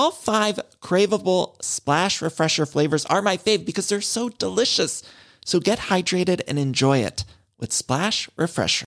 [0.00, 5.02] All five craveable splash refresher flavors are my fave because they're so delicious.
[5.44, 7.24] So get hydrated and enjoy it
[7.60, 8.84] with Splash Refresher.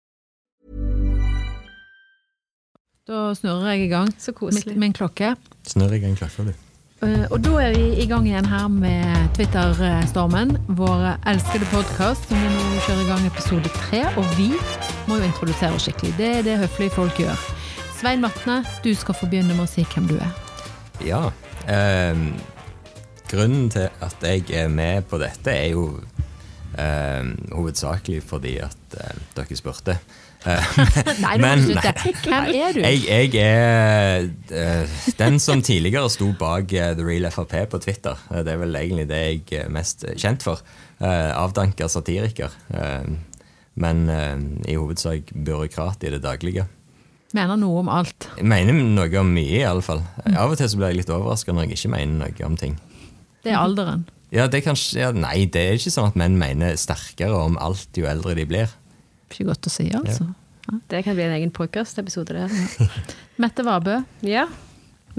[3.07, 4.63] Da snurrer jeg i gang Så koselig.
[4.67, 5.35] med, med en klokke.
[5.67, 6.53] Snurr i gang klokka, du.
[7.07, 10.53] Eh, Og da er vi i gang igjen her med Twitter-stormen.
[10.77, 14.05] Vår elskede podkast som vi nå kjører i gang episode tre.
[14.17, 14.51] Og vi
[15.09, 16.13] må jo introdusere oss skikkelig.
[16.21, 17.43] Det er det høflige folk gjør.
[17.99, 20.31] Svein Vatne, du skal få begynne med å si hvem du er.
[21.05, 21.21] Ja.
[21.67, 22.17] Eh,
[23.31, 25.85] grunnen til at jeg er med på dette, er jo
[26.77, 29.97] eh, hovedsakelig fordi at eh, dere spurte.
[31.21, 31.91] Nei, du må ikke slutte.
[32.25, 32.79] Hvem er du?
[32.81, 34.23] Jeg, jeg er
[34.57, 38.17] eh, den som tidligere sto bak eh, The Real Frp på Twitter.
[38.31, 40.63] Eh, Det er vel egentlig det jeg er mest kjent for.
[41.01, 42.53] Avdanka satiriker.
[42.73, 43.05] Eh,
[43.81, 44.01] men
[44.67, 46.65] i hovedsak byråkrat i det daglige.
[47.37, 48.27] Mener noe om alt.
[48.37, 50.01] Jeg mener noe om mye, i alle fall.
[50.31, 52.75] Av og til så blir jeg litt overraska når jeg ikke mener noe om ting.
[53.45, 54.03] Det er alderen.
[54.31, 57.57] Ja, det er kanskje, ja, Nei, det er ikke sånn at menn mener sterkere om
[57.59, 58.71] alt jo eldre de blir.
[59.31, 60.29] Ikke godt å si, altså.
[60.91, 62.87] Det kan bli en egen podkast-episode, det.
[63.43, 63.97] Mette Vabø.
[64.27, 64.45] Ja.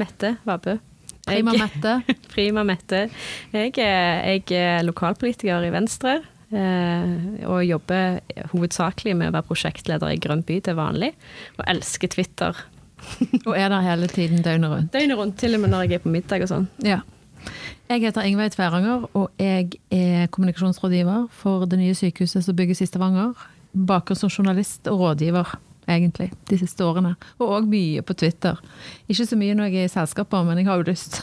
[0.01, 0.79] Mette Vabø.
[1.27, 1.99] Prima Mette.
[2.33, 3.07] Prima Mette.
[3.53, 6.21] Jeg er, jeg er lokalpolitiker i Venstre.
[6.53, 8.21] Eh, og jobber
[8.53, 11.13] hovedsakelig med å være prosjektleder i Grønn by til vanlig.
[11.59, 12.59] Og elsker Twitter.
[13.49, 14.93] Og er der hele tiden døgnet rundt.
[14.95, 16.69] Døgnet rundt, til og med når jeg er på middag og sånn.
[16.87, 17.01] Ja.
[17.91, 22.89] Jeg heter Ingveig Tveranger, og jeg er kommunikasjonsrådgiver for det nye sykehuset som bygges i
[22.89, 23.35] Stavanger.
[23.73, 25.51] Baker som journalist og rådgiver,
[25.91, 27.15] egentlig, de siste årene.
[27.41, 28.59] Og òg mye på Twitter.
[29.11, 31.23] Ikke så mye når jeg er i selskaper, men jeg har jo lyst.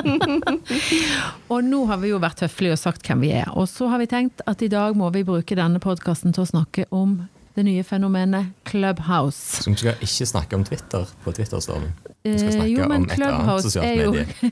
[1.52, 3.50] og nå har vi jo vært høflige og sagt hvem vi er.
[3.54, 6.52] Og så har vi tenkt at i dag må vi bruke denne podkasten til å
[6.54, 7.20] snakke om
[7.60, 9.62] det nye fenomenet Clubhouse.
[9.62, 11.92] Så vi skal ikke snakke om Twitter på Twitterstormen.
[12.24, 14.50] Vi skal Eh, snakke jo, om et annet sosialt er jo- medie.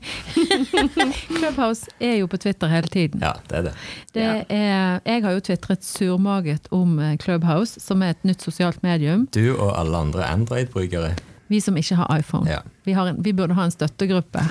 [1.39, 3.21] Clubhouse er jo på Twitter hele tiden.
[3.21, 3.73] Ja, det er det.
[4.13, 8.81] Det er, jeg har jo tvitret surmaget om eh, Clubhouse, som er et nytt sosialt
[8.83, 9.27] medium.
[9.35, 11.15] Du og alle andre Android-brukere.
[11.49, 12.45] Vi som ikke har iPhone.
[12.49, 12.59] Ja.
[12.85, 14.43] Vi, har en, vi burde ha en støttegruppe.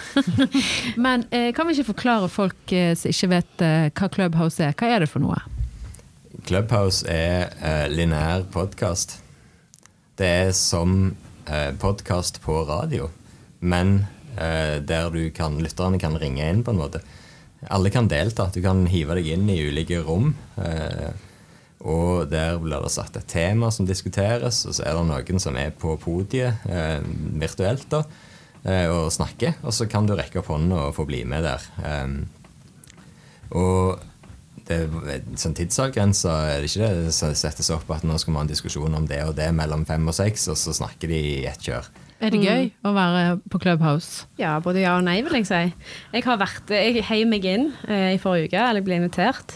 [1.05, 4.75] Men eh, kan vi ikke forklare folk eh, som ikke vet eh, hva Clubhouse er?
[4.79, 5.39] Hva er det for noe?
[6.49, 9.19] Clubhouse er eh, lineær podkast.
[10.17, 11.11] Det er som
[11.45, 13.11] eh, podkast på radio,
[13.61, 14.07] men
[14.41, 17.03] eh, der du kan, lytterne kan ringe inn på en måte.
[17.69, 18.49] Alle kan delta.
[18.55, 20.33] Du kan hive deg inn i ulike rom.
[20.63, 21.13] eh,
[21.85, 25.61] og der blir det satt et tema som diskuteres, og så er det noen som
[25.61, 27.05] er på podiet eh,
[27.45, 28.07] virtuelt da,
[28.65, 29.61] eh, og snakker.
[29.69, 31.69] Og så kan du rekke opp hånda og få bli med der.
[31.85, 32.17] Eh,
[33.53, 34.08] og
[34.69, 34.77] det
[35.15, 38.45] er sånn tidsavgrensa, er det ikke det Det settes opp at nå skal vi ha
[38.45, 41.47] en diskusjon om det og det mellom fem og seks, og så snakker de i
[41.49, 41.89] ett kjør.
[42.19, 44.27] Er det gøy å være på Clubhouse?
[44.41, 45.61] Ja, både ja og nei, vil jeg si.
[46.17, 49.55] Jeg har vært, jeg heiv meg inn eh, i forrige uke, eller jeg ble invitert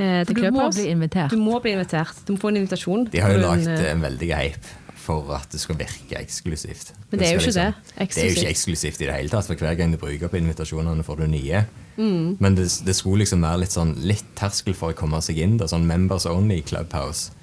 [0.00, 1.34] eh, til du må bli invitert.
[1.34, 2.22] Du må bli invitert.
[2.24, 3.08] Du må få en invitasjon.
[3.12, 4.76] De har jo lagd en, eh, veldig hype
[5.08, 6.94] for at det skal virke eksklusivt.
[7.10, 7.68] Men det er jo ikke ikke det.
[7.68, 8.48] Det er jo ikke Eksklusivt.
[8.54, 11.62] eksklusivt i det hele tatt, for hver gang du bruker på invitasjonene, får du nye.
[11.98, 12.36] Mm.
[12.38, 15.58] Men det, det skulle liksom være litt sånn litt terskel for å komme seg inn.
[15.58, 17.34] Da, sånn Members Only Clubhouse.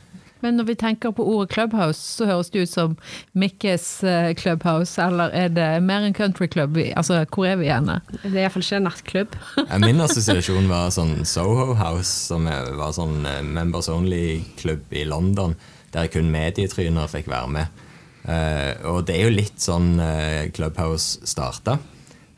[0.44, 2.96] Men når vi tenker på ordet clubhouse, så høres det ut som
[3.34, 6.78] Mikkes eh, clubhouse, eller er det mer en country club?
[6.94, 7.90] Altså, hvor er vi igjen?
[8.22, 9.40] Det er iallfall ikke en nattklubb.
[9.86, 15.58] Min assosiasjon var sånn Soho House, som var sånn eh, members only-klubb i London,
[15.96, 17.84] der kun medietryner fikk være med.
[18.30, 19.96] Eh, og det er jo litt sånn
[20.54, 21.80] Clubhouse starta.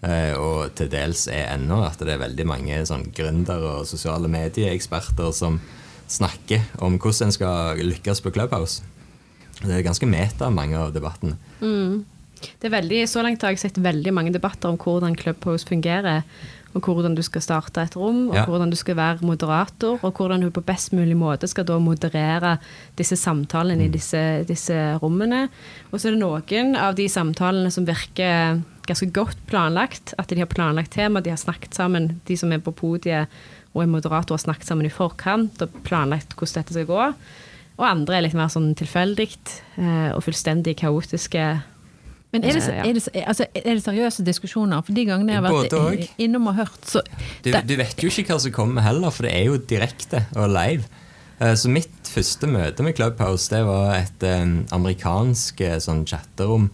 [0.03, 4.27] Eh, og til dels er ennå at det er veldig mange sånn gründere og sosiale
[4.31, 5.59] medieeksperter som
[6.07, 8.83] snakker om hvordan en skal lykkes på Clubhouse.
[9.63, 11.35] Det er ganske meta, mange av debattene.
[11.59, 16.23] Det er veldig, så langt har jeg sett veldig mange debatter om hvordan Clubhouse fungerer.
[16.75, 18.43] Og hvordan du skal starte et rom, og Ja.
[18.45, 19.97] hvordan du skal være moderator.
[20.03, 22.59] Og hvordan du på best mulig måte skal da moderere
[22.95, 25.49] disse samtalene i disse, disse rommene.
[25.91, 30.13] Og så er det noen av de samtalene som virker ganske godt planlagt.
[30.17, 33.27] At de har planlagt tema, de har snakket sammen, de som er på podiet
[33.75, 37.01] og er moderator, har snakket sammen i forkant og planlagt hvordan dette skal gå.
[37.77, 39.27] Og andre er litt mer sånn tilfeldig
[39.77, 41.43] eh, og fullstendig kaotiske.
[42.33, 44.81] Men er det, Eh, er, det, altså, er det seriøse diskusjoner?
[44.83, 46.07] For de gangene jeg har vært og.
[46.17, 47.03] innom og hørt, så
[47.45, 50.49] Du, du vet jo ikke hva som kommer heller, for det er jo direkte og
[50.49, 50.89] live.
[51.39, 54.25] Eh, Så mitt første møte med Clubhouse det var et
[54.73, 56.71] amerikansk sånn chatterom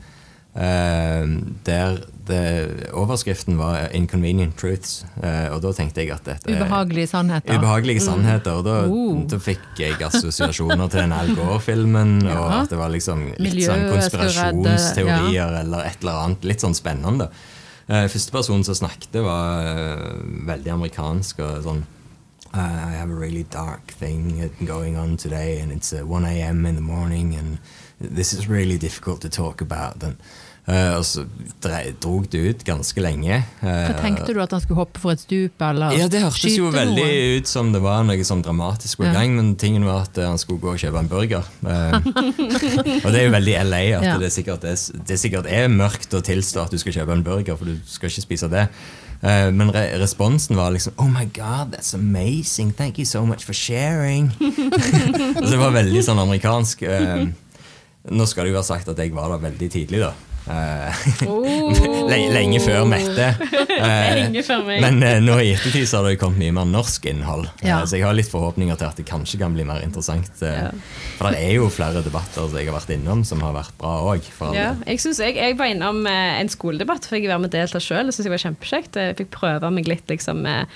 [0.53, 1.97] der
[2.27, 5.05] det, overskriften var 'Inconvenient Truths'.
[5.23, 7.57] Eh, og da tenkte jeg at dette Ubehagelige sannheter.
[7.57, 8.51] Ubehagelige sannheter.
[8.51, 9.23] Og da, uh.
[9.29, 13.89] da fikk jeg assosiasjoner til den Al Gore-filmen, og at det var liksom litt sånn
[13.91, 15.49] konspirasjonsteorier ja.
[15.63, 16.47] eller et eller annet.
[16.47, 17.29] Litt sånn spennende.
[17.89, 20.07] Uh, første person som snakket, var eh,
[20.47, 21.83] veldig amerikansk og sånn
[22.53, 26.67] I have a really dark thing going on today, and it's uh, 1 a.m.
[26.67, 27.57] in the morning, and
[27.99, 30.03] this is really difficult to talk about.
[30.03, 30.17] And,
[30.67, 31.25] eh, og så
[31.63, 33.41] dro drog det ut ganske lenge.
[33.61, 36.57] Hva Eh, tenkte du at han skulle hoppe for et stup, eller ja, det hørtes
[36.57, 37.37] jo veldig noen?
[37.39, 39.13] ut som det var noe sånn dramatisk på Ja.
[39.19, 41.43] gang, men tingen var at eh, han skulle gå og kjøpe en burger.
[41.63, 41.99] Uh,
[43.03, 44.17] og det er jo veldig LA at Ja.
[44.17, 44.75] det, sikkert er,
[45.07, 48.09] det sikkert er mørkt å tilstå at du skal kjøpe en burger, for du skal
[48.09, 48.67] ikke spise det.
[49.23, 52.73] Men re responsen var liksom Oh my God, that's amazing.
[52.75, 54.33] Thank you so much for sharing.
[54.39, 56.83] det var veldig sånn amerikansk.
[58.11, 60.11] Nå skal det jo være sagt at jeg var der veldig tidlig, da.
[60.43, 61.03] Eh,
[62.35, 63.29] lenge før Mette.
[63.73, 64.79] Eh, Lenge før meg.
[64.83, 67.47] Men eh, nå i ettertid så har det kommet mye mer norsk innhold.
[67.65, 67.79] Ja.
[67.89, 70.29] Så jeg har litt forhåpninger til at det kanskje kan bli mer interessant.
[70.39, 70.69] Ja.
[71.17, 73.95] For det er jo flere debatter som jeg har vært innom, som har vært bra
[74.13, 74.29] òg.
[74.55, 78.07] Ja, jeg, jeg, jeg var innom en skoledebatt, for jeg være med og delta sjøl.
[78.07, 79.01] Det synes jeg var kjempekjekt.
[79.09, 80.69] Jeg fikk prøve meg litt liksom, med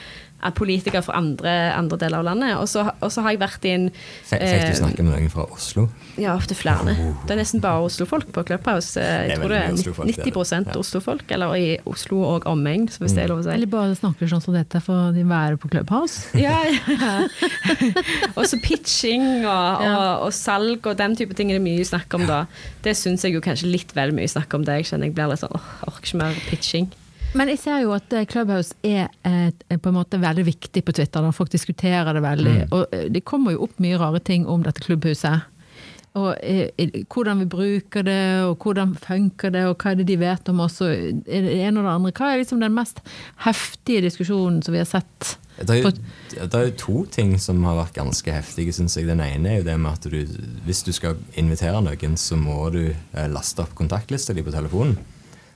[0.46, 2.54] at politiker fra andre, andre deler av landet.
[2.62, 2.84] Og så,
[3.24, 5.88] har jeg vært i en Fikk fikk du eh, snakke med noen fra Oslo?
[6.22, 6.94] Ja, ofte flere.
[7.26, 9.02] Det er nesten bare Oslo-folk på Clubhouse.
[9.02, 10.34] Jeg Det er tror det er Oslo-folk, det er det.
[10.36, 10.76] 90 Ja.
[10.82, 13.54] Oslo-folk, eller i Oslo og omegn, så hvis det er lov å si.
[13.56, 16.28] Eller bare snakker sånn som dette for de være på Clubhouse.
[16.48, 17.26] Ja, ja.
[18.38, 22.14] og så pitching og, og, og salg og den type ting er det mye snakk
[22.14, 22.44] om da.
[22.86, 24.82] Det syns jeg jo kanskje litt vel mye snakk om det.
[24.84, 26.88] Jeg kjenner jeg blir litt sånn åh, orker ikke mer pitching.
[27.38, 30.84] Men jeg ser jo at eh, Clubhouse er, eh, er på en måte veldig viktig
[30.86, 31.22] på Twitter.
[31.22, 31.34] Da.
[31.36, 32.58] Folk diskuterer det veldig.
[32.72, 35.46] Og eh, det kommer jo opp mye rare ting om dette klubbhuset.
[36.18, 40.08] Og eh, eh, hvordan vi bruker det, og hvordan funker det, og hva er det
[40.10, 40.94] de vet om oss, og
[41.28, 42.14] det ene og det andre.
[42.18, 43.04] Hva er liksom den mest
[43.46, 45.36] heftige diskusjonen som vi har sett?
[45.58, 45.92] Det er, jo,
[46.38, 49.08] det er jo to ting som har vært ganske heftige, syns jeg.
[49.10, 50.20] Den ene er jo det med at du,
[50.68, 54.98] hvis du skal invitere noen, så må du eh, laste opp kontaktlista di på telefonen.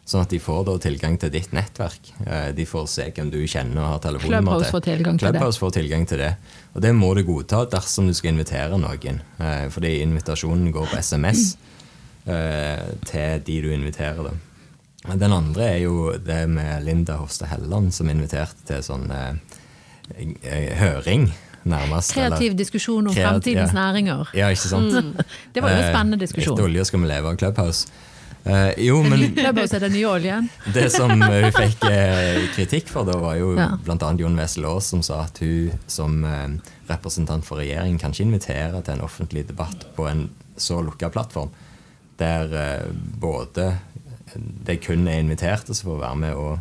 [0.06, 2.10] Sånn at de får da tilgang til ditt nettverk.
[2.26, 5.34] Eh, De får se hvem du kjenner og har telefonnummer Clubhouse får tilgang til det.
[5.38, 6.32] Clubhouse får tilgang til det.
[6.76, 9.22] Og det må du godta dersom du skal invitere noen.
[9.40, 11.56] Eh, Fordi invitasjonen går på SMS
[12.28, 14.24] eh, til de du inviterer.
[14.32, 15.16] da.
[15.16, 19.08] Den andre er jo det med Linda Hofstad Helleland som inviterte til sånn
[20.82, 21.32] høring,
[21.66, 22.14] nærmest.
[22.14, 23.80] Kreativ eller- diskusjon om Kreat- fremtidens ja.
[23.80, 24.28] næringer.
[24.34, 25.16] Ja, ikke sant?
[25.54, 26.54] Det var jo en spennende diskusjon.
[26.58, 27.88] Etter olje skal vi leve av Clubhouse.
[28.44, 29.22] Eh, jo, men
[30.74, 33.76] det som hun fikk uh, kritikk for, da var jo Ja.
[33.86, 36.48] annet Jon Wessel Aas som sa at hun som uh,
[36.90, 41.50] representant for regjeringen kan ikke invitere til en offentlig debatt på en så lukka plattform,
[42.18, 43.78] der eh, både
[44.66, 46.60] det kun er inviterte som får være med, og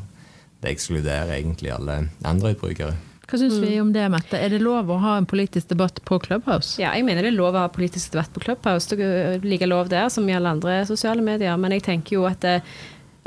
[0.62, 2.96] det ekskluderer egentlig alle Android-brukere.
[3.30, 4.38] Hva syns vi om det, Mette?
[4.42, 6.80] Er det lov å ha en politisk debatt på Clubhouse?
[6.82, 8.90] Ja, jeg mener det er lov å ha politisk debatt på Clubhouse.
[8.90, 11.54] Det er like lov der som i alle andre sosiale medier.
[11.60, 12.46] Men jeg tenker jo at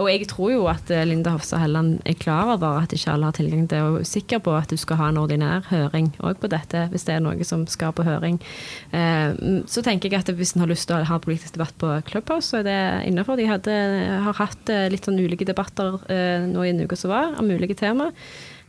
[0.02, 3.28] Og jeg tror jo at eh, Linda Hofstad Helleland er klar over at ikke alle
[3.30, 6.40] har tilgang til og er sikker på at du skal ha en ordinær høring òg
[6.42, 8.40] på dette, hvis det er noe som skal på høring.
[8.92, 9.38] Eh,
[9.70, 12.50] Så tenker jeg at hvis en har lyst til å ha politisk debatt på Clubhouse,
[12.50, 12.80] så er det
[13.12, 13.38] innafor.
[13.38, 13.78] De hadde,
[14.26, 17.54] har hatt eh, litt sånn ulike debatter eh, nå i en uke som var, om
[17.54, 18.10] ulike tema.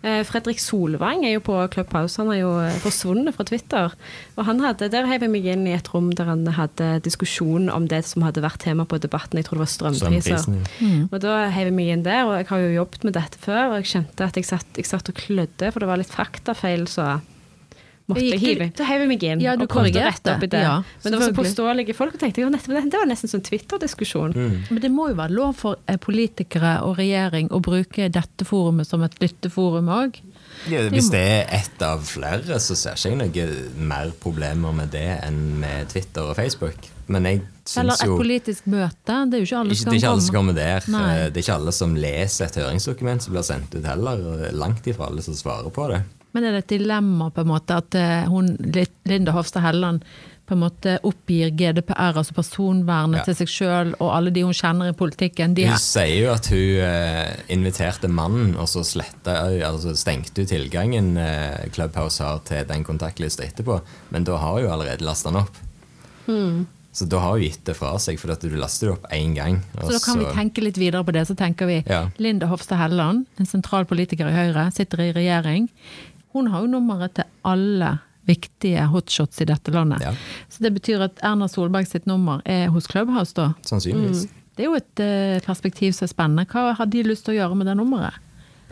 [0.04, 2.18] Eh, Fredrik Solvang er jo på Clubhouse.
[2.20, 3.94] Han er jo eh, forsvunnet fra Twitter.
[4.36, 7.70] Og han hadde, Der heiv jeg meg inn i et rom der han hadde diskusjon
[7.72, 9.40] om det som hadde vært tema på debatten.
[9.40, 10.42] Jeg tror det var strømpriser.
[10.44, 13.40] Strømprisen, Og da heiv jeg meg inn der, og jeg har jo jobbet med dette
[13.40, 16.12] før, og jeg kjente at jeg satt, jeg satt og klødde, for det var litt
[16.12, 17.14] faktafeil, så
[18.10, 18.68] måtte jeg hive.
[18.76, 20.12] Da heiv jeg meg inn Ja, du og prøvde å korrigerte.
[20.12, 20.62] rette opp i det.
[20.64, 23.44] Ja, Men det var så påståelige folk, og tenkte jeg, det det var nesten sånn
[23.46, 24.34] Twitter-diskusjon.
[24.70, 28.86] Men det må jo være lov for eh, politikere og regjering å bruke dette forumet
[28.86, 30.20] som et lytteforum òg.
[30.70, 34.92] Ja, hvis det er ett av flere, så ser ikke jeg noe mer problemer med
[34.94, 36.90] det enn med Twitter og Facebook.
[37.06, 37.42] Men jeg
[37.76, 39.16] Eller et jo politisk møte.
[39.28, 40.52] Det er jo ikke alle som ikke alle kan som komme.
[40.54, 40.86] kommer der.
[40.88, 41.30] Nei.
[41.30, 44.24] Det er ikke alle som leser et høringsdokument som blir sendt ut heller.
[44.56, 46.02] Langt ifra alle som svarer på det.
[46.34, 48.56] Men er det et dilemma på en måte at eh, hun,
[49.06, 50.02] Linda Hofstad Helleland
[50.44, 53.24] på en måte oppgir GDPR, altså personvernet, Ja.
[53.24, 55.54] til seg sjøl og alle de hun kjenner i politikken?
[55.56, 60.50] Hun er, sier jo at hun eh, inviterte mannen, og så sletta, altså stengte hun
[60.50, 63.78] tilgangen eh, Clubhouse har til den kontaktlista etterpå.
[64.12, 65.56] Men da har hun allerede lasta den opp.
[66.26, 66.66] Hmm.
[66.94, 69.32] Så da har hun gitt det fra seg, for at du laster det opp én
[69.34, 69.62] gang.
[69.80, 71.24] så da kan vi tenke litt videre på det.
[71.26, 72.10] Så tenker vi Ja.
[72.18, 75.70] Linda Hofstad Helleland, en sentral politiker i Høyre, sitter i regjering.
[76.34, 77.94] Hun har jo nummeret til alle
[78.26, 80.02] viktige hotshots i dette landet.
[80.02, 80.14] Ja.
[80.48, 83.50] Så det betyr at Erna Solberg sitt nummer er hos Clubhouse, da.
[83.68, 84.26] Sannsynligvis.
[84.54, 86.46] Det er jo et eh, perspektiv som er spennende.
[86.50, 88.20] Hva har de lyst til å gjøre med det nummeret?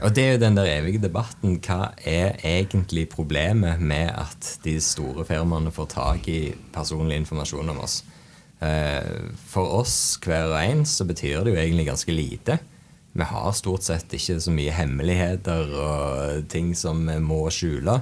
[0.02, 1.58] Og det er jo den der evige debatten.
[1.62, 6.40] Hva er egentlig problemet med at de store firmaene får tak i
[6.74, 8.00] personlig informasjon om oss?
[8.62, 12.58] Eh, For oss hver og en så betyr det jo egentlig ganske lite.
[13.12, 17.98] Vi har stort sett ikke så mye hemmeligheter og ting som vi må skjule.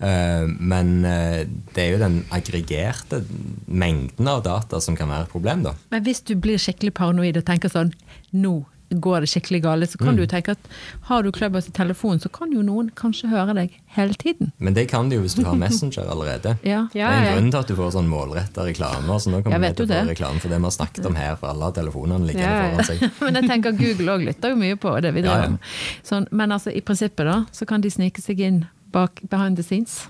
[0.00, 3.22] Eh, Men eh, det er jo den aggregerte
[3.66, 5.74] mengden av data som kan være et problem, da.
[5.92, 7.94] Men hvis du blir skikkelig paranoid og tenker sånn
[8.32, 10.16] Nå går det skikkelig galt, så kan Mm.
[10.16, 10.58] du tenke at
[11.06, 14.50] har du Clubhouse i telefon, så kan jo noen kanskje høre deg hele tiden.
[14.58, 16.56] Men det kan de jo hvis du har Messenger allerede.
[16.64, 16.88] Ja.
[16.92, 19.06] Det er en grunn til at du får sånn målretta reklame.
[19.20, 21.48] Så nå kan kommer vi få reklame for det vi har snakket om her, for
[21.48, 22.70] alle har telefonene liggende Ja, ja.
[22.70, 23.10] foran seg.
[23.20, 25.48] Men jeg tenker Google òg lytter jo mye på det vi Ja, driver ja.
[25.50, 25.58] med.
[26.02, 29.62] Sånn, men altså, i prinsippet da, så kan de snike seg inn bak behind the
[29.62, 30.08] scenes.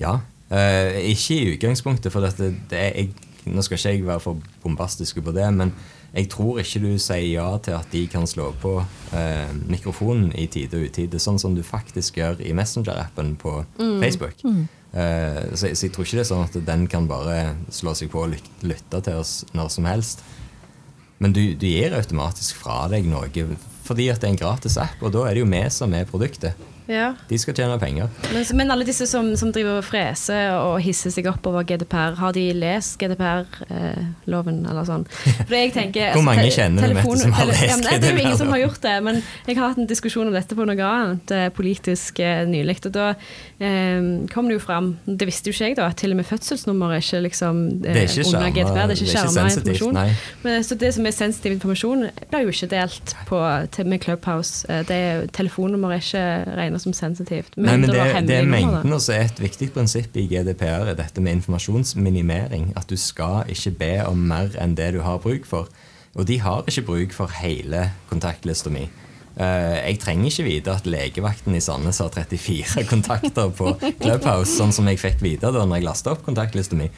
[0.00, 0.20] Ja.
[0.50, 3.10] Uh, ikke i utgangspunktet, for dette, det er, jeg,
[3.46, 5.72] nå skal ikke jeg være for bombastisk på det, men
[6.14, 8.76] jeg tror ikke du sier ja til at de kan slå på
[9.18, 13.56] eh, mikrofonen i tide og utide, sånn som du faktisk gjør i Messenger-appen på
[14.02, 14.44] Facebook.
[14.94, 18.12] Eh, så, så jeg tror ikke det er sånn at den kan bare slå seg
[18.12, 20.22] på og lytte til oss når som helst.
[21.18, 23.30] Men du, du gir automatisk fra deg noe
[23.84, 26.06] fordi at det er en gratis app, og da er det jo vi som er
[26.08, 26.54] produktet.
[26.86, 27.14] Ja.
[27.30, 28.10] De skal tjene penger.
[28.34, 32.16] Men, men alle disse som, som driver og freser og hisser seg opp over GDPR,
[32.20, 35.04] har de lest GDPR-loven eller sånn?
[35.14, 37.98] For jeg tenker, Hvor mange te- kjenner du, telefon- Mette, som har lest lest ja,
[38.02, 40.36] Det er jo ingen som har gjort det, men jeg har hatt en diskusjon om
[40.36, 42.76] dette på noe annet eh, politisk eh, nylig.
[42.84, 46.12] Og da eh, kom det jo fram, det visste jo ikke jeg da, at til
[46.14, 49.08] og med fødselsnummer er ikke liksom eh, Det er ikke under GDPR, det er ikke
[49.08, 49.96] er skjerma informasjon.
[49.96, 50.06] nei.
[50.44, 53.40] Men, så det som er sensitiv informasjon, blir jo ikke delt på,
[53.76, 54.66] til, med Clubhouse.
[54.68, 56.24] Eh, Det er, telefonnummer er ikke
[56.74, 57.56] regnet som sensitivt.
[57.56, 60.98] Nei, men det, det er mengden, og så er et viktig prinsipp i GDPR er
[60.98, 62.72] dette med informasjonsminimering.
[62.76, 65.68] At du skal ikke be om mer enn det du har bruk for.
[66.14, 68.86] Og de har ikke bruk for hele kontaktlista mi.
[69.34, 74.72] Eh, jeg trenger ikke vite at legevakten i Sandnes har 34 kontakter på Clubhouse, sånn
[74.74, 76.90] som jeg fikk vite da når jeg lasta opp kontaktlista mi.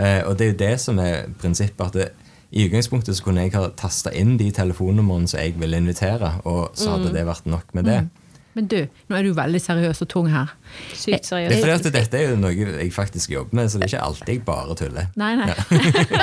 [0.00, 1.86] Eh, og det er jo det som er prinsippet.
[1.86, 2.12] at det,
[2.52, 6.74] i utgangspunktet så kunne jeg ha tasta inn de telefonnumrene som jeg ville invitere, og
[6.76, 8.00] så hadde det vært nok med det.
[8.52, 8.78] Men du,
[9.08, 10.50] nå er du veldig seriøs og tung her.
[10.92, 13.86] Sykt Det er fordi at dette er jo noe jeg faktisk jobber med, så det
[13.86, 15.06] er ikke alltid jeg bare tuller.
[15.16, 15.48] Nei, nei.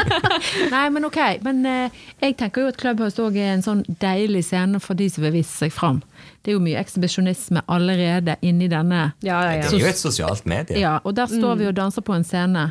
[0.75, 1.19] nei, men ok.
[1.45, 5.09] Men eh, jeg tenker jo at Clubhouse òg er en sånn deilig scene for de
[5.09, 6.03] som vil vise seg fram.
[6.45, 9.65] Det er jo mye ekshibisjonisme allerede inni denne Ja, ja, ja.
[9.65, 10.77] Det er jo et sosialt medie.
[10.79, 12.69] Ja, og der står vi og danser på en scene.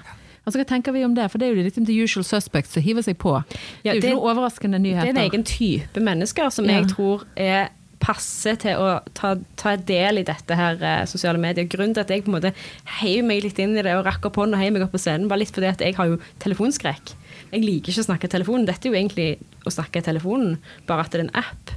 [0.48, 1.26] Altså, Hva tenker vi om det?
[1.28, 3.34] For det er jo liksom the usual suspects som hiver seg på.
[3.82, 6.78] det er jo ikke noe overraskende Det er en egen type mennesker som Ja.
[6.78, 7.68] jeg tror er
[8.02, 11.68] passe til å ta, ta del i dette her eh, sosiale medier.
[11.70, 12.54] Grunnen til at jeg på en måte
[13.00, 15.02] heiv meg litt inn i det og rakk opp hånden og heiv meg opp på
[15.02, 17.14] scenen, var litt fordi at jeg har jo telefonskrekk.
[17.52, 18.66] Jeg liker ikke å snakke i telefonen.
[18.68, 19.30] Dette er jo egentlig
[19.66, 21.74] å snakke i telefonen, bare at det er en app.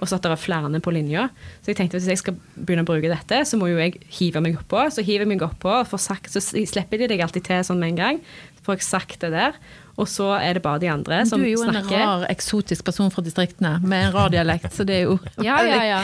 [0.00, 1.26] Og så at det er flere på linja.
[1.60, 4.00] Så jeg tenkte at hvis jeg skal begynne å bruke dette, så må jo jeg
[4.16, 4.86] hive meg oppå.
[4.88, 7.82] Så hiver jeg meg oppå, og får sagt, så slipper de deg alltid til sånn
[7.82, 8.22] med en gang.
[8.64, 9.60] Får jeg sagt det der.
[10.00, 11.44] Og så er det bare de andre Men snakker.
[11.44, 14.96] du er jo en rar, eksotisk person fra distriktene med en rar dialekt, så det
[15.02, 16.00] er jo Ja, ja, ja.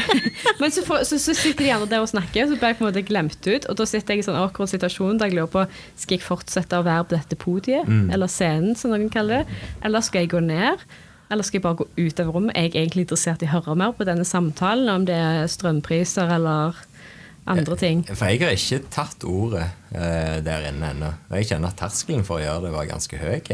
[0.60, 2.80] Men så, for, så, så sitter de andre der og snakker, og så blir jeg
[2.80, 3.70] på en måte glemt ut.
[3.70, 6.26] Og da sitter jeg i en sånn akkurat situasjon der jeg lurer på skal jeg
[6.26, 10.32] fortsette å være på dette podiet, eller scenen, som noen kaller det, eller skal jeg
[10.34, 10.82] gå ned?
[11.30, 12.54] Eller skal jeg bare gå ut av rommet?
[12.54, 16.30] Jeg er egentlig interessert i å høre mer på denne samtalen, om det er strømpriser
[16.36, 16.78] eller
[17.46, 18.04] andre ting.
[18.10, 21.12] For jeg har ikke tatt ordet uh, der inne ennå.
[21.30, 23.52] Og jeg kjenner at terskelen for å gjøre det var ganske høy.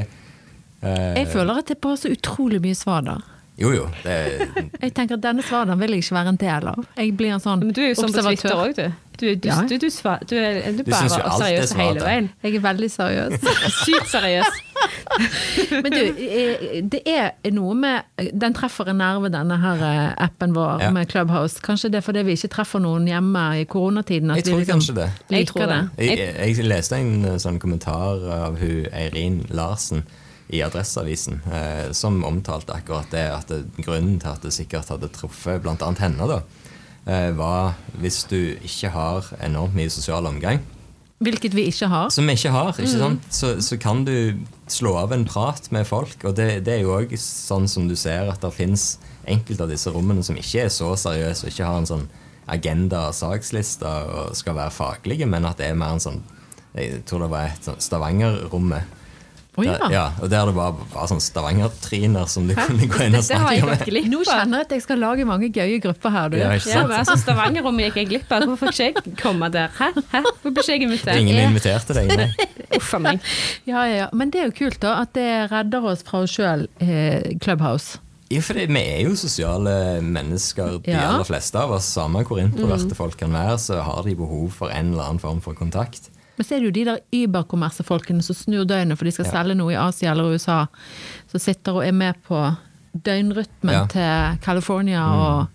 [0.82, 3.22] Uh, Jeg føler at det er bare så utrolig mye svader.
[3.62, 3.86] Jo, jo.
[4.02, 4.16] Det,
[4.82, 6.84] Jeg tenker at Denne svaren vil jeg ikke være en del av.
[6.98, 8.86] Jeg blir en sånn Men du er jo sånn på Twitter òg, du.
[9.22, 9.60] Du, du, Ja.
[9.68, 12.28] du, du, svar, du er, du bare Du synes jo alt er seriøs hele veien.
[12.42, 13.34] Jeg er veldig seriøs.
[13.84, 14.60] Sykt seriøs.
[15.84, 20.56] Men du, eh, det er noe med Den treffer en nerve, denne her eh, appen
[20.56, 20.90] vår Ja.
[20.96, 21.60] med Clubhouse.
[21.62, 24.32] Kanskje det er fordi vi ikke treffer noen hjemme i koronatiden?
[24.32, 25.08] at jeg vi tror liksom kanskje det.
[25.36, 25.80] Jeg tror det.
[26.08, 30.02] Jeg, jeg leste en eh, sånn kommentar av hun Eirin Larsen
[30.52, 35.08] i Adresseavisen, eh, som omtalte akkurat det, at det, grunnen til at det sikkert hadde
[35.14, 35.76] truffet bl.a.
[35.98, 36.42] henne, da,
[37.06, 40.60] eh, var hvis du ikke har enormt mye sosial omgang,
[41.22, 42.08] Hvilket vi ikke har.
[42.10, 42.98] som vi ikke har, ikke Mm.
[42.98, 43.26] sant?
[43.30, 44.34] Så, så kan du
[44.66, 46.16] slå av en prat med folk.
[46.24, 49.70] Og det, det er jo òg sånn som du ser at det fins enkelte av
[49.70, 52.08] disse rommene som ikke er så seriøse, og ikke har en sånn
[52.50, 56.22] agenda og saksliste og skal være faglige, men at det er mer en sånn
[56.74, 58.82] Jeg tror det var et sånn Stavanger-rommet.
[59.52, 59.72] Å ja.
[59.76, 63.24] Der, ja, og der det var bare sånn Stavanger-triner som du kunne gå inn og
[63.26, 63.82] snakke med.
[63.84, 66.30] glipp Nå kjenner jeg at jeg skal lage mange gøye grupper her.
[66.32, 66.38] Du.
[66.40, 66.88] Ja, ikke sant?
[66.88, 68.46] Ja, altså, Stavanger-rommet gikk jeg glipp av.
[68.48, 69.68] Hvorfor fikk ikke jeg komme der?
[69.76, 69.90] Hæ?
[70.14, 70.22] Hæ?
[70.24, 71.20] Hvorfor ble ikke jeg invitert?
[71.20, 72.30] Ingen inviterte deg, nei.
[72.78, 73.20] Uff a meg.
[73.68, 74.06] Ja, ja, ja.
[74.16, 78.00] Men det er jo kult da, at det redder oss fra oss sjøl, eh, Clubhouse.
[78.32, 81.10] Ja, for det, vi er jo sosiale mennesker, de Ja.
[81.10, 81.90] aller fleste av oss.
[81.92, 85.44] Samme hvor introverte folk kan være, så har de behov for en eller annen form
[85.44, 86.08] for kontakt.
[86.36, 89.30] Men så er det jo de der überkommersefolkene som snur døgnet for de skal Ja.
[89.30, 90.64] selge noe i Asia eller USA,
[91.30, 92.38] som sitter og er med på
[92.96, 93.82] døgnrytmen Ja.
[93.84, 93.88] Mm.
[93.88, 95.46] til California og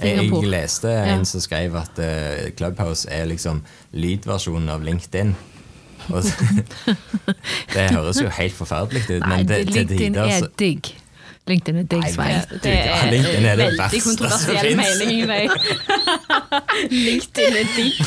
[0.00, 0.42] Singapore.
[0.42, 1.04] jeg leste Ja.
[1.16, 5.34] en som skrev at uh, Clubhouse er liksom lydversjonen av LinkedIn.
[6.10, 6.22] Og
[7.74, 10.50] det høres jo helt forferdelig ut, Nei, men det, til tider er så.
[11.46, 12.30] LinkedIn er digg, svei.
[12.66, 15.52] Er LinkedIn er det veldig kontroversiell mening.
[16.90, 18.00] LinkedIn er digg.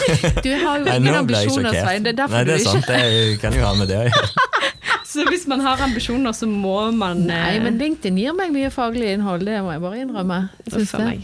[0.43, 1.77] Du har jo ingen ambisjoner.
[1.79, 2.03] Svein.
[2.03, 4.01] Det er derfor Nei, det du er ikke sant, det kan jo ha med det
[4.01, 4.48] å gjøre.
[5.10, 8.69] Så hvis man har ambisjoner, så må man Nei, eh, men LinkedIn gir meg mye
[8.69, 10.38] faglig innhold, det må jeg bare innrømme.
[10.53, 11.15] A det.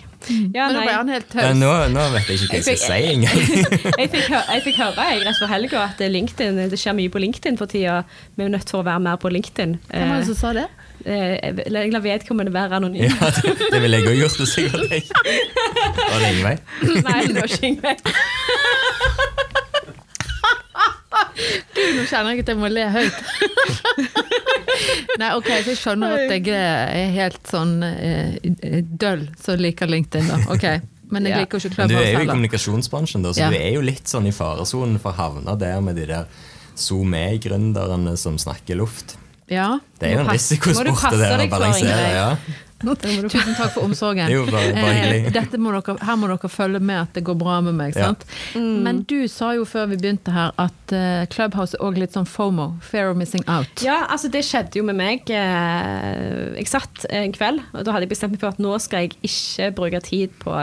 [0.56, 1.52] Ja, Men nå ble han helt taus.
[1.60, 3.44] nå, nå vet jeg ikke hva jeg skal si engang.
[4.02, 7.12] Jeg fikk, hø- jeg fikk høre jeg, rett før helga at LinkedIn, det skjer mye
[7.14, 8.00] på LinkedIn for tida.
[8.34, 9.78] Vi er nødt til å være mer på LinkedIn.
[9.92, 10.66] Hvem var det som sa det?
[11.06, 13.04] Eh, lar vedkommende være anonym.
[13.04, 15.04] Ja, det, det ville jeg òg gjort, det sikkert jeg.
[16.00, 16.56] Var det ingen vei?
[17.10, 18.00] Nei, det var ikke Ingveig.
[21.96, 23.18] Nå kjenner jeg at jeg må le høyt.
[25.20, 28.36] Nei, ok, så jeg skjønner at jeg er helt sånn eh,
[29.00, 30.40] døll som liker LinkedIn, da.
[30.56, 30.66] Ok,
[31.14, 31.40] Men jeg Ja.
[31.44, 33.50] liker klare ikke Men du er jo i kommunikasjonsbransjen, da, så Ja.
[33.54, 36.26] du er jo litt sånn i faresonen for å havne der med de der
[36.76, 39.16] SoMe-gründerne som snakker luft.
[39.52, 39.68] Ja.
[40.00, 41.66] Det er jo en Må må du risikosport passe deg for.
[41.78, 42.16] Ingrid.
[42.16, 42.30] Ja.
[42.94, 44.30] Tusen takk for omsorgen.
[44.36, 45.34] Jo, bare- bare Eh, hyggelig.
[45.34, 47.96] Dette må dere, her må dere følge med at det går bra med meg.
[47.98, 48.14] Ja.
[48.54, 48.84] Mm.
[48.86, 52.28] Men du sa jo før vi begynte her at eh, Clubhouse er òg litt sånn
[52.30, 52.76] FOMO.
[52.86, 53.82] Fear of missing out.
[53.84, 55.26] Ja, altså det skjedde jo med meg.
[55.30, 59.06] eh, Jeg satt en kveld, og da hadde jeg bestemt meg for at nå skal
[59.08, 60.54] jeg ikke bruke tid på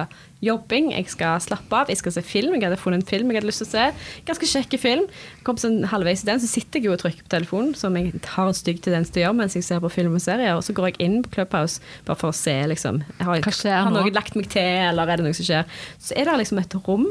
[0.43, 0.89] jobbing.
[0.91, 2.57] Jeg skal slappe av, jeg skal se film.
[2.57, 3.85] Jeg hadde funnet en film jeg hadde lyst til å se.
[4.27, 5.05] Ganske kjekk film.
[5.47, 8.11] Kom sånn halvveis i den, så sitter jeg jo og trykker på telefonen, som jeg
[8.35, 10.57] har en stygg tendens til å gjøre mens jeg ser på film og serier.
[10.59, 13.01] Og så går jeg inn på Clubhouse bare for å se, liksom.
[13.21, 14.01] Har, Hva skjer har nå?
[14.03, 15.71] noen lagt meg til, eller er det noe som skjer?
[16.03, 17.07] Så er det liksom et rom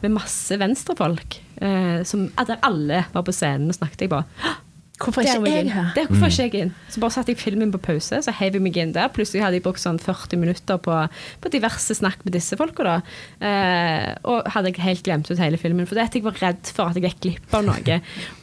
[0.00, 4.06] med masse venstrefolk, eh, som, der alle var på scenen og snakket.
[4.06, 4.58] Jeg bare
[5.00, 5.70] Hvorfor er ikke jeg inn.
[5.72, 5.86] her?
[5.96, 6.72] Der, hvorfor er ikke jeg inn?
[6.92, 9.08] Så bare satte jeg filmen på pause, så heiv jeg meg inn der.
[9.08, 10.96] Plutselig hadde jeg brukt sånn 40 minutter på,
[11.40, 12.96] på diverse snakk med disse folka, da.
[13.40, 15.88] Eh, og hadde jeg helt glemt ut hele filmen.
[15.88, 18.00] For det at jeg var redd for at jeg gikk glipp av noe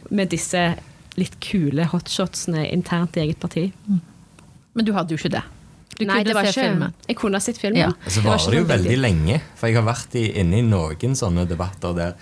[0.10, 0.64] med disse
[1.18, 3.68] litt kule hotshotsene internt i eget parti.
[4.74, 5.46] Men du hadde jo ikke det.
[5.98, 6.94] Du Nei, det kunne var se ikke, filmen.
[7.08, 7.78] Jeg kunne ha sett filmen.
[7.82, 7.92] Ja.
[8.08, 9.42] Så Det var varer det jo veldig lenge.
[9.58, 12.14] For jeg har vært i, inne i noen sånne debatter der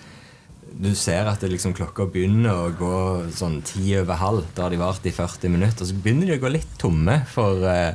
[0.76, 2.96] du ser at det liksom klokka begynner å gå
[3.32, 4.44] sånn ti over halv.
[4.56, 5.88] Da har de vart i 40 minutter.
[5.88, 7.94] Så begynner de å gå litt tomme for uh,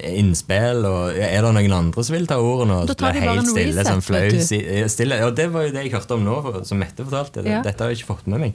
[0.00, 0.84] innspill.
[0.88, 2.78] Og er det noen andre som vil ta ordene?
[2.82, 4.22] Og Da Så tar de bare helt stille, reset, sånn flau.
[4.24, 4.40] vet du.
[4.44, 5.20] si- Stille.
[5.26, 7.44] Og det var jo det jeg hørte om nå, for- som Mette fortalte.
[7.44, 7.62] Ja.
[7.62, 8.54] Dette har jeg ikke fått med meg.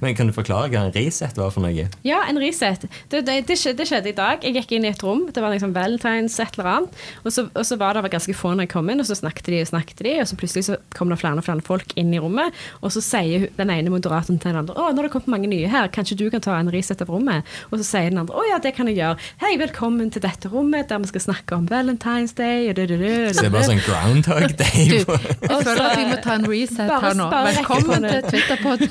[0.00, 1.88] Men Kan du forklare hva en reset var for noe?
[2.06, 2.84] Ja, en reset.
[3.10, 4.44] Det, det, det, skjedde, det skjedde i dag.
[4.46, 5.24] Jeg gikk inn i et rom.
[5.34, 7.00] Det var liksom Valentine's et eller annet.
[7.24, 9.50] Og så, og så var det ganske få når jeg kom inn, og så snakket
[9.50, 12.12] de og snakket de, og så plutselig så kom det flere og flere folk inn
[12.14, 15.12] i rommet, og så sier den ene moderatoren til den andre å, nå har det
[15.12, 17.46] kommet mange nye her, kanskje du kan ta en reset av rommet?
[17.72, 19.18] Og så sier den andre å ja, det kan jeg gjøre.
[19.42, 22.68] Hei, velkommen til dette rommet der vi skal snakke om Valentine's Day.
[22.70, 24.86] Og det, det, det, det er bare sånn Groundhog Day.
[24.92, 27.28] Du, jeg føler at vi må ta en reset Bare- her nå.
[27.48, 28.22] Velkommen til det.
[28.30, 28.86] Twitterpod.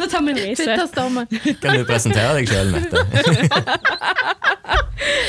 [0.00, 1.56] Nå tar vi en reset.
[1.62, 2.98] Kan du presentere deg sjøl, Mette?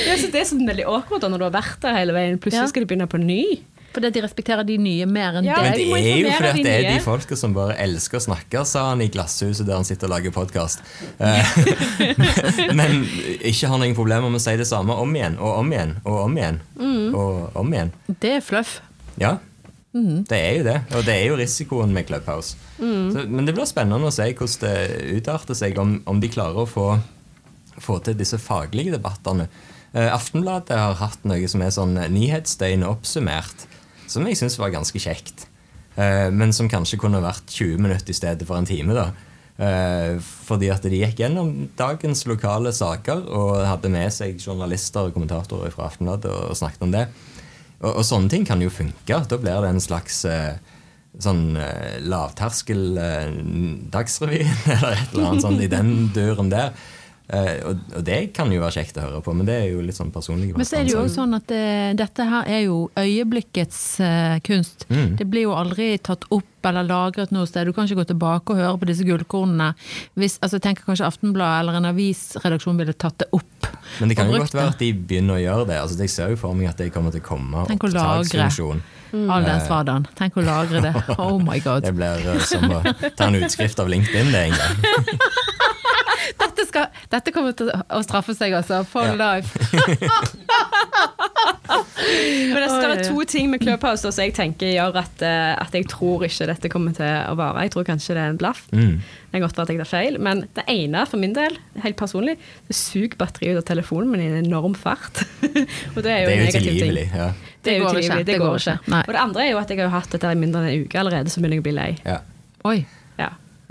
[0.07, 2.37] Ja, det er sånn veldig awkward når du har vært der hele veien.
[2.41, 2.69] Plutselig Ja.
[2.71, 3.59] skal du begynne på ny.
[3.93, 5.79] Fordi de respekterer de nye mer enn Ja, Men deg.
[5.79, 8.61] det er jo fordi at de det er de folka som bare elsker å snakke,
[8.65, 10.83] sa han i glasshuset der han sitter og lager podkast.
[12.77, 13.01] men
[13.41, 16.19] ikke har noen problemer med å si det samme om igjen og om igjen og
[16.27, 16.59] om igjen.
[16.77, 17.15] Mm.
[17.17, 17.91] Og om igjen.
[18.21, 18.77] Det er fluff.
[19.17, 19.37] Ja,
[20.29, 20.77] det er jo det.
[20.97, 22.57] Og det er jo risikoen med Clubhouse.
[23.13, 26.63] Så, men det blir spennende å se hvordan det utarter seg, om, om de klarer
[26.63, 26.87] å få,
[27.81, 29.47] få til disse faglige debattene.
[29.93, 33.67] Eh, Aftenbladet har hatt noe som er sånn nyhetsdøgn oppsummert,
[34.07, 35.47] som jeg syns var ganske kjekt.
[35.97, 38.93] Eh, men som kanskje kunne vært 20 minutter i stedet for en time.
[38.97, 39.09] da.
[39.57, 45.15] Eh, fordi at de gikk gjennom dagens lokale saker og hadde med seg journalister og
[45.15, 47.07] kommentatorer fra Aftenbladet og snakket om det.
[47.83, 49.21] Og, og sånne ting kan jo funke.
[49.29, 50.57] Da blir det en slags eh,
[51.21, 53.33] sånn eh, lavterskel eh,
[53.93, 54.43] dagsrevy
[54.75, 56.73] eller et eller annet sånt i den duren der.
[57.27, 59.81] Eh, og, og det kan jo være kjekt å høre på, men det er jo
[59.83, 60.53] litt sånn personlig.
[60.55, 61.63] Men så er det jo også sånn at det,
[61.99, 64.87] dette her er jo øyeblikkets eh, kunst.
[64.87, 65.17] Mm.
[65.19, 67.67] Det blir jo aldri tatt opp eller lagret noe sted.
[67.67, 69.73] Du kan ikke gå tilbake og høre på disse gullkornene.
[70.15, 73.56] Hvis, altså, jeg tenker kanskje Aftenbladet eller en avisredaksjon ville tatt det opp.
[73.99, 75.77] Men det kan jo godt være at de begynner å gjøre det.
[75.81, 78.47] Altså, jeg ser jo for meg at de kommer til å komme Tenk å lagre.
[79.13, 79.29] mm.
[79.31, 80.07] All den svadaen.
[80.19, 80.93] Tenk å lagre det.
[81.17, 81.83] Oh my god.
[81.87, 82.81] Det blir eh, som å
[83.17, 84.67] ta en utskrift av LinkedIn, det, Inge.
[86.37, 88.81] Dette, skal, dette kommer til å straffe seg, altså.
[88.89, 89.15] For Ja.
[89.15, 89.57] life.
[92.53, 95.87] Men det er to ting med Clubhouse som jeg tenker gjør at, eh, at jeg
[95.91, 97.65] tror ikke dette kommer til å vare.
[97.65, 98.63] Jeg tror kanskje det er en blaff.
[98.71, 98.99] Mm.
[99.01, 100.19] Det er godt for at jeg tar feil.
[100.23, 102.37] Men det ene for min del, helt personlig,
[102.69, 105.23] det suger batteriet ut av telefonen min i en enorm fart.
[105.95, 106.69] og det er jo Det er en jo negativ ting.
[106.71, 107.07] tilgivelig.
[107.13, 107.31] Ja.
[107.57, 108.21] Det, det, går ikke.
[108.23, 108.77] Det, går ikke.
[108.77, 108.91] ikke.
[108.93, 109.03] Nei.
[109.03, 111.01] Og det andre er jo at jeg har hatt dette i mindre enn en uke
[111.01, 111.89] allerede, så begynner jeg å bli lei.
[112.07, 112.21] Ja.
[112.67, 112.77] Oi.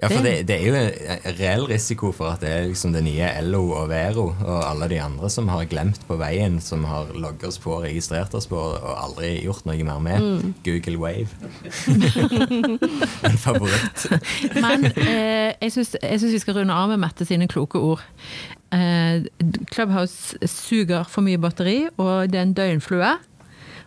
[0.02, 0.08] Ja.
[0.12, 3.30] For det, Det- er jo en reell risiko for at det er liksom det nye
[3.42, 7.46] LO og Vero og alle de andre som har glemt på veien, som har logget
[7.48, 10.20] oss på og registrert oss på og aldri gjort noe mer med.
[10.20, 10.54] Mm.
[10.66, 11.28] Google Wave.
[13.30, 14.06] en favoritt.
[14.60, 15.96] Men eh, jeg syns
[16.32, 18.02] vi skal runde av med Mette sine kloke ord.
[18.76, 19.24] Eh,
[19.72, 23.14] Clubhouse suger for mye batteri, og det er en døgnflue.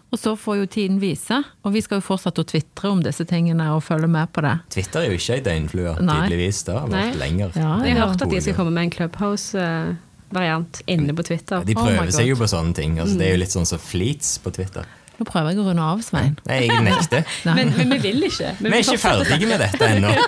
[0.10, 3.26] Og så får jo tiden vise, og vi skal jo fortsette å tvitre om disse
[3.30, 4.56] tingene og følge med på det.
[4.74, 6.64] Twitter er jo ikke ei døgnflue, tydeligvis.
[6.66, 7.20] Det har vært Nei.
[7.22, 7.52] lenger.
[7.60, 11.62] Ja, Jeg har hørt at de skal komme med en Clubhouse-variant inne på Twitter.
[11.66, 12.98] De Oh prøver seg jo på sånne ting.
[12.98, 14.90] Altså, det er jo litt sånn som fleets på Twitter.
[15.20, 16.38] Nå prøver jeg å runde av, Svein.
[16.48, 17.26] Nei, jeg nekter.
[17.48, 17.56] Nei.
[17.58, 18.54] Men, men vi vil ikke.
[18.60, 20.14] Vi er ikke ferdige med dette ennå.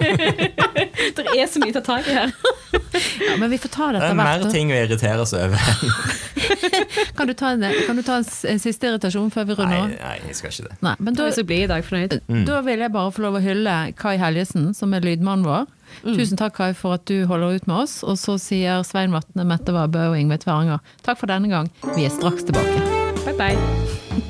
[1.22, 2.34] Det er så mye å ta tak i her.
[3.22, 4.52] Ja, men vi får ta Det er mer hvert.
[4.52, 5.62] ting å irritere seg over.
[7.16, 9.94] Kan du ta en, kan du ta en, siste irritasjon før vi runder av?
[9.94, 10.78] nei, jeg skal ikke det.
[10.84, 12.18] Nei, men Da så i dag, fornøyd.
[12.48, 15.68] da vil jeg bare få lov å hylle Kai Helgesen, som er lydmannen vår.
[16.04, 18.00] Tusen takk, Kai, for at du holder ut med oss.
[18.04, 21.72] Og så sier Svein Vatne, Mette Vabø og Ingve Tveranger takk for denne gang.
[21.96, 22.84] Vi er straks tilbake.
[23.26, 24.21] Bye, bye.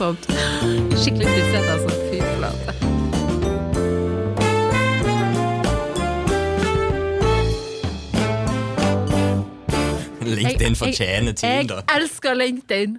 [0.00, 0.26] Morsomt.
[0.98, 1.90] Skikkelig tissete, altså.
[2.10, 2.74] Fy flate.
[10.30, 12.98] LinkedIn fortjener tid, Jeg elsker LinkedIn!